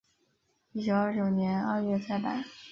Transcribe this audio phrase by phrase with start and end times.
[0.71, 2.43] 一九二九年二月再版。